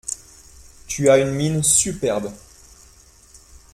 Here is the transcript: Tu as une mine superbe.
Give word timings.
Tu 0.87 1.09
as 1.11 1.19
une 1.19 1.29
mine 1.29 1.61
superbe. 1.61 2.33